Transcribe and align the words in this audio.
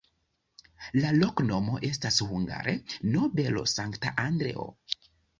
La 1.01 1.09
loknomo 1.17 1.75
estas 1.89 2.17
hungare: 2.29 2.73
nobelo-Sankta 3.17 4.15
Andreo. 4.25 4.65